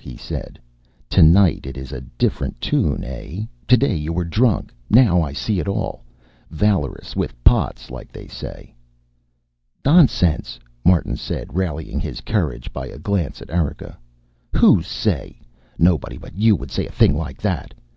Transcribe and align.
he 0.00 0.16
said. 0.16 0.58
"Tonight 1.08 1.64
it 1.64 1.76
is 1.76 1.92
a 1.92 2.00
different 2.18 2.60
tune, 2.60 3.04
eh? 3.04 3.42
Today 3.68 3.94
you 3.94 4.12
were 4.12 4.24
drunk. 4.24 4.74
Now 4.90 5.22
I 5.22 5.32
see 5.32 5.60
it 5.60 5.68
all. 5.68 6.04
Valorous 6.50 7.14
with 7.14 7.38
pots, 7.44 7.88
like 7.88 8.10
they 8.10 8.26
say." 8.26 8.74
"Nonsense," 9.84 10.58
Martin 10.84 11.14
said, 11.16 11.54
rallying 11.54 12.00
his 12.00 12.20
courage 12.20 12.72
by 12.72 12.88
a 12.88 12.98
glance 12.98 13.40
at 13.40 13.48
Erika. 13.48 13.96
"Who 14.56 14.82
say? 14.82 15.38
Nobody 15.78 16.18
but 16.18 16.36
you 16.36 16.56
would 16.56 16.72
say 16.72 16.88
a 16.88 16.90
thing 16.90 17.14
like 17.16 17.40
that. 17.42 17.72